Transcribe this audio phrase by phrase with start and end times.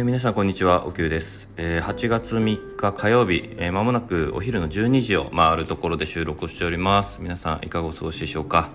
[0.00, 7.20] えー、皆さんこんにちはおきゅうです、えー、8月3日火曜日、えー、もなくお昼の12時を回るところで収録しております。
[7.20, 8.70] 皆さんいかがお過ごしでしょうか？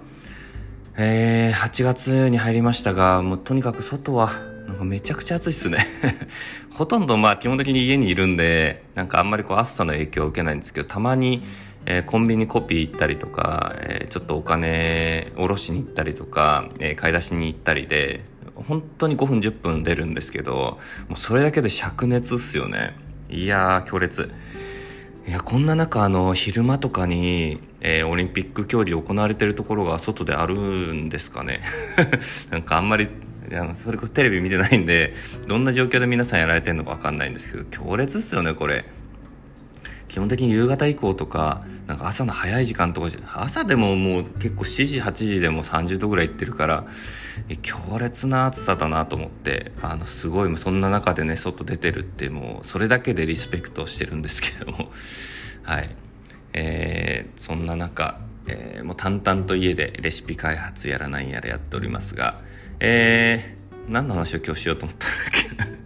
[0.98, 4.30] えー、8月に入りましたがもうとにかく外は
[4.68, 5.88] なんかめちゃくちゃ暑いっすね。
[6.72, 11.42] ほとんどまあ基本的に家にいるんでなんかあんまりこう暑さの影響を受けないんですけどたまに
[11.88, 18.22] えー、コンビニコピー行ったりとか、えー、ちょっとお金下ろしに行ったりとか、えー、買い出しに行ったりで
[18.68, 22.96] 本当に5分10分出るんですけどもうそれだけで灼熱っすよね。
[23.30, 24.32] いやー強烈。
[25.28, 30.56] いやこんな中あの昼間とかに、えー、オリンピック競技行われてるところが外である
[30.94, 31.62] んですかね。
[32.52, 33.10] なんかあんまり
[33.50, 35.14] いやそれこそテレビ見てないんで
[35.48, 38.86] どんな状況で皆さんやられてるのか分かんないんですけど強烈っすよねこれ。
[40.08, 46.86] 基本的に夕方以降とかなんか朝の早い時間とか朝でももう結構7時8時でも30度ぐらいいってるから
[47.62, 54.92] 強烈な暑さだなと思ってあのすごいそんな中でね外出てるってもうそれだけでリスペクトしてるんですけども。
[55.64, 55.90] はい。
[56.58, 62.40] えー、そんな中、えー、もう淡々と家でレシピ開発やらないやらやっておりますが
[62.80, 65.16] えー、何の話を今日しようと思ったんだ
[65.66, 65.80] っけ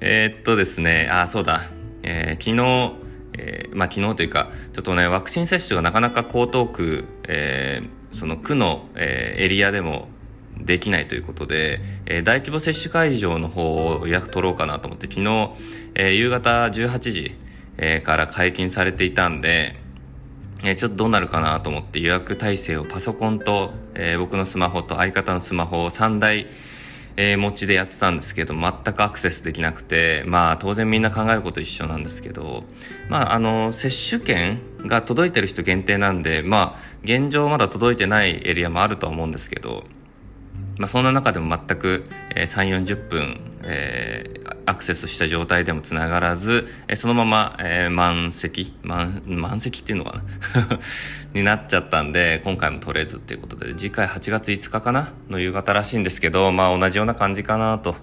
[0.00, 1.70] えっとですねあそうだ、
[2.02, 3.01] えー、昨日
[3.44, 10.08] えー、まあ、昨日というかちょっとねワクチン接種がなかなか江東区、えー、その区の、えー、エリアでも
[10.56, 15.50] できないということで、えー、大規模接種会場の方を予約取ろうかなと思って昨日、
[15.94, 17.36] えー、夕方18時、
[17.78, 19.76] えー、から解禁されていたんで、
[20.64, 26.46] え、ちょっとどうなるかなと思って予約体制をパソコンと、え、僕のスマホと相方のスマホを3台
[27.16, 32.64] えー、持ちでやってたんですけど、全くアクセスできなくて、まあ当然みんな考えること一緒なんですけど、
[33.08, 39.84] まああの、接種券が届いてる人限定なんで、まあ現状まだ届いてないエリアもあるとは思うんですけど、
[40.82, 50.24] まあそんな中でも全く、えー、3、40分、えー、アクセスした状態でも繋がらず、えー、そのまま、えー、満席満、満席っていうのか
[50.56, 50.80] な？
[51.40, 55.12] になっちゃったんで、今回も取れずっていうことで、次回8月5日かな？
[55.30, 57.94] の夕方らしいんですけど、まあ同じような感じかなと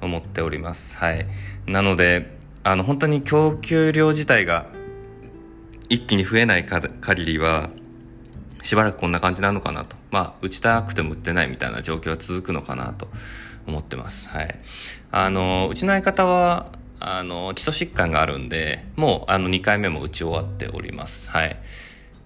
[0.00, 0.96] 思っております。
[0.96, 1.26] はい。
[1.66, 4.66] なので、あの本当に供給量自体が
[5.88, 7.70] 一気に増えない限りは、
[8.62, 9.96] しばらくこんな感じなのかなと。
[10.10, 13.08] まあ、打ちたくても打ってないみたいな状況が続くのかなと
[13.66, 14.28] 思ってます。
[14.28, 14.58] はい。
[15.10, 21.28] あの、うちの相方は、あの、基礎疾患があるんで、もう、あの、2回目も打ち終わっております。
[21.28, 21.56] はい。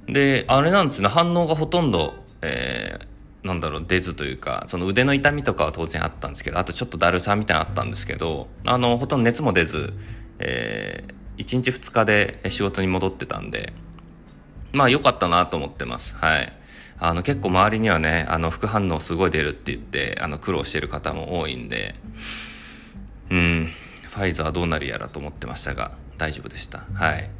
[0.08, 9.94] で、あれなんですね、反応がほとんど、えー、なんだろう、出ずというか、その腕の痛みとかは当然あったんですけど、あとちょっとだるさみたいなのあったんですけど、あの、ほとんど熱も出ず、
[10.38, 13.72] えー、1日2日で仕事に戻ってたんで、
[14.76, 16.14] まあ良かったなと思ってます。
[16.14, 16.52] はい。
[16.98, 21.94] あの結構周りにはね、あの副反応すごい出るって言って、あの苦労してる方も多いんで、
[23.30, 23.72] うん、
[24.02, 26.86] ファイザーどうなるやらと思ってましたが、大丈夫でした。
[26.92, 27.30] はい。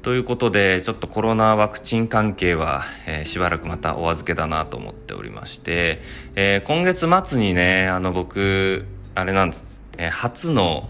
[0.00, 6.00] ということで、ちょっとコロナワクチン関係は、えー、しばらくまたお預けだなと思っておりまして、
[6.34, 10.88] えー、今月末にね、あの僕、あれなんです、えー、初の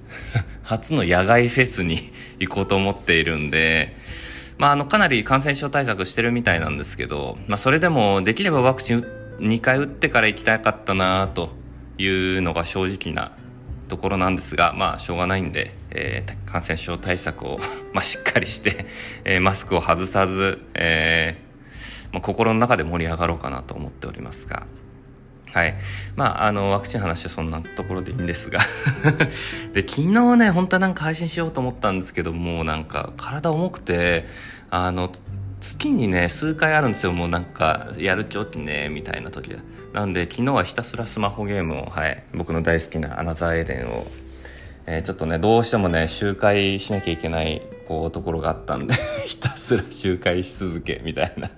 [0.62, 3.96] 初の野外フェスに行こうと思っているんで、
[4.58, 9.04] まあ、あの、かなり感染症対策してるみたいなんですけど、まあ、それでも、できればワクチン
[9.38, 11.50] 2回打ってから行きたかったなと
[11.98, 13.32] いうのが正直な
[13.88, 17.58] ところなんですが、まあ、しょうがないんで、えー、感染症対策を
[17.92, 18.86] まあ、しっかりして、
[19.24, 24.66] えー、マスクを外さず、えー、まあ、心の中で盛り上がろうかなと思っておりますが、
[25.56, 25.74] はい。
[26.16, 28.60] まあ、あの、ワクチン話はそんなところでいいんですが
[29.72, 34.26] で、昨日ね、本当はなんか配信しようと思ったんですけど、もうなんか体重くて、
[34.68, 35.10] あの、
[35.62, 37.12] 月にね、数回あるんですよ。
[37.12, 39.60] もうなんか、やるちょってね、みたいな時は。
[39.94, 44.06] なんで、昨日はひたすらスマホゲームを、はい、僕の大好きなアナザーエデンを、
[44.84, 48.92] えー、ちょっとね、どうしてもね、周回しなきゃいけない、こう、ところがあったんで
[49.24, 51.50] ひたすら周回し続け、みたいな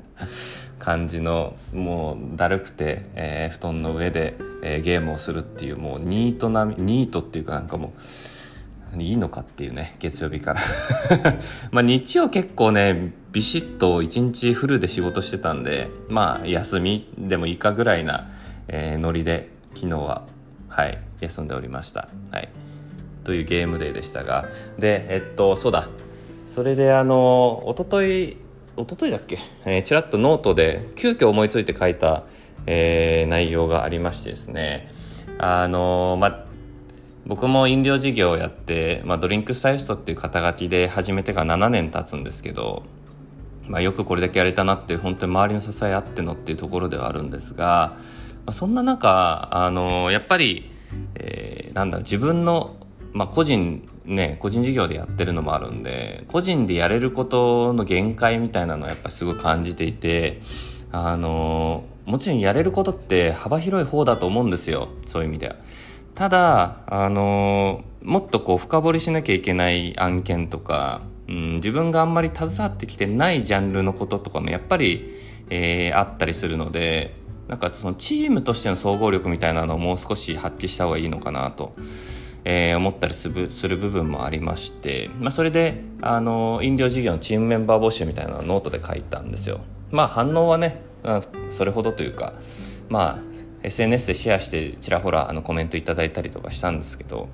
[0.88, 7.92] 感じのもうだるくて、えー、布団の上で、えー、ゲームをするっていうもうニートなニートっていうかなんかも
[8.96, 10.60] ういいのかっていうね月曜日から。
[11.72, 18.26] まあ日曜結構ねビシッと一日フルで仕事してたんでまあ休みでもいいかぐらいな、
[18.68, 20.24] えー、ノリで昨日は
[20.68, 22.08] はい休んでおりました。
[22.30, 22.48] はい。
[23.24, 24.46] というゲームデーでしたが。
[24.78, 25.86] でえっとそうだ。
[26.46, 28.47] それであの一昨日
[28.78, 32.22] 一昨日だっけ、えー、ちらっとノートで急遽思いついて書いた、
[32.66, 34.88] えー、内容がありましてですね。
[35.38, 36.44] あのー、ま
[37.26, 42.84] 僕も飲料事業をやって、まあ、ドリンクスタイリストっていう肩書きで始めてから7年経つんですけど、
[43.66, 47.96] まあ、よくこれだけやれたなって本当に周りの支えあってのっていうところではあるんですが、
[48.46, 50.70] まあ、そんな中、あの、やっぱり
[51.14, 52.76] えー、なんだ自分の、
[53.12, 60.40] まあ、個人ね個人事業でやってるのもあるんで個人でやれることの限界みたいなのはやっぱすごい感じていて
[60.90, 65.56] あのもちろんやれることって幅広い方だと思うんですよそういう意味では。
[66.14, 75.16] ただあのもっとこう深掘りしなきゃいけない案件とか、うん、自分があんまり携わってきてないジャンルのこととかもやっぱり、
[75.50, 77.14] えー、あったりするので
[77.46, 81.74] なんかそのチームとしての総合力みたいなのをもう少し発揮した方がいいのかなと。
[82.50, 89.60] えー、思ったりするする部分もありまして、まあ、それであの飲料事業のチームメンバー募集みたいなのをノートで書いたんですよ。
[89.90, 90.80] まあ反応はね
[91.50, 92.32] それほどというか
[92.88, 93.18] まあ
[93.64, 97.28] SNS でシェアしてちらほらあのコメントいただいたりとかしたんですけど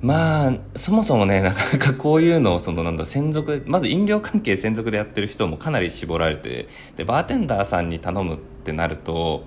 [0.00, 9.44] まあそもそもね なかなかこういうのをそのなんだ専属まず飲料関係専属でやってる人もかなり絞られてでバーテンダーさんに頼むってなると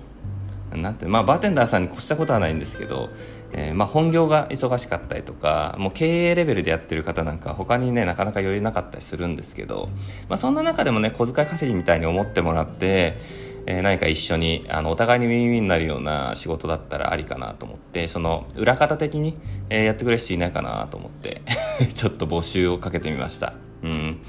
[0.76, 3.10] なんてまあバーテンダーさんに越したことはないんですけど、
[3.52, 9.88] えー、まあ本業が忙しかったりとかもう経営レベルでやってる方なんか他にねなかなか余裕なかったりするんですけど、
[10.28, 13.18] まあ、そんな中でもね小遣い稼ぎみたいに思ってもらって
[13.66, 19.36] えー、何か一緒にあのお互いにウィンウィンになるような仕事だったらありかなと思ってその裏方的に、
[19.70, 21.42] え、やってくれる人いないかなと思って
[21.94, 23.54] ちょっと募集をかけてみました。
[23.82, 24.22] うん。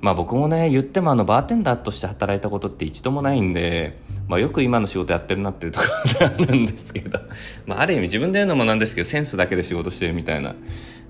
[0.00, 3.96] まあ僕もね言ってもあのバーテンダーとして働いたことって一度もないんで、
[4.28, 7.18] まあ、よく今の仕事やってるなっていうところであるんですけど、
[7.66, 10.54] まあ、ある意味自分で言うのもなんですけどセンスだけで仕事してるみたいな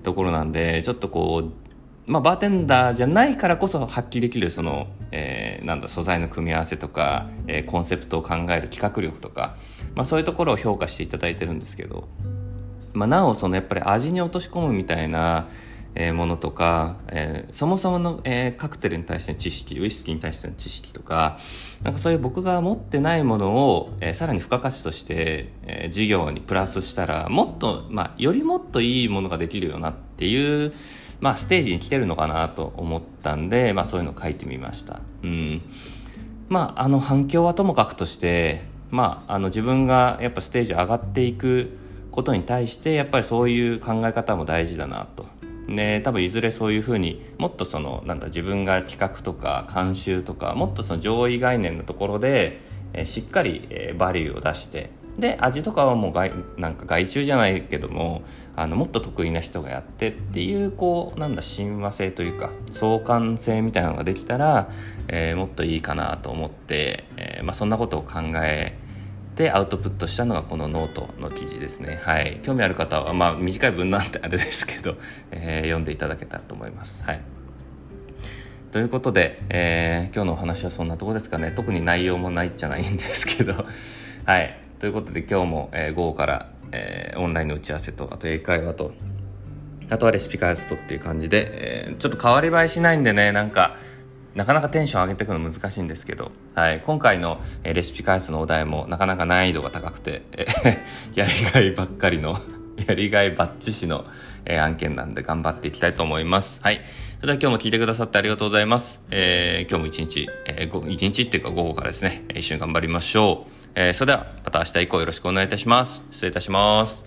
[0.03, 1.69] ところなんでちょっとこう
[2.09, 9.57] まあ、バーテンダーじゃないからこそ発揮できるその、えー、なんだ素材の組み合わせとか、えー、コンセプトを考える企画力とか、
[9.93, 12.07] まあ、そういうところを評価していただいてるんですけど、
[12.93, 15.49] まあ、なおそのやっぱり味に落とし込むみたいな、
[15.95, 21.39] え、ものとか、えー、そもそもの、えー、カクテルに対しての知識ウイスキーに対しての知識とか
[21.83, 30.73] なんかそういう僕が持ってないものを、え、さらに付加価値として、え、事業にプラスしたらもっと、まあ、よりもっといいものができるよなっていう
[31.21, 35.01] まあ、ステージに来てるのかなと思ったんで、まあ、そういうのを書いてみました。
[35.23, 35.61] うん。
[36.47, 41.77] まあ、あの反響はともかくとして、まあ、あの自分がやっぱステージ上がっていく
[42.11, 45.25] ことに対してやっぱりそういう考え方も大事だなと。
[45.69, 52.59] ね、多分いずれそういうふうにもっとそのなんだ自分が企画とか監修とかもっとその上位概念のところで、
[52.93, 58.23] えー、しっかり、えー、バリューを出してで味とかはもう外なんか外注じゃないけども
[58.55, 64.69] あのもっと得意な人がやってっていうこうなんだ親和性というか相関性みたいなのができたら、
[65.07, 68.77] えー、もっといいかなと思って、え、まあ、そんなことを考え
[69.39, 72.01] てアウトプットしたのがこのノートの記事ですね。
[72.03, 72.41] はい。
[72.43, 74.97] 興味ある方はまあ短い文なんてあれですけど、
[75.31, 77.01] えー、読んでいただけたらと思います。
[77.03, 77.21] はい。
[78.73, 81.53] ということで、えー、今日のお話はそんなとこですかね。
[81.55, 83.53] 特に内容もないじゃないんですけど。
[84.25, 84.59] はい。
[84.79, 88.91] ということで今日も、えー、午後から、えー、オンラインの打ち合わせとあと英会話と
[89.89, 93.77] あとはレシピ開発とっていう感じで、えー、ちょっと変わり映えしないんでねなんか
[94.35, 100.21] なかなかテンション上げていくの難しいんですけど、はい、今回のレシピ開発のお題もなかなか難易度が高くて
[101.15, 102.39] やりがいばっかりの
[102.87, 104.05] やりがいバッチしの、
[104.45, 106.61] え、案件なんで頑張っていきたいと思います。
[106.63, 106.81] はい。
[107.19, 109.03] それでは今日も聞いてくださってありがとうございます。
[109.11, 113.51] えー、今日も一日、えー、一日っていうか午後からですね、一緒に頑張りましょう。
[113.75, 116.01] えー、それではまた明日以降よろしくお願いいたします。
[116.11, 117.03] 失礼いたします。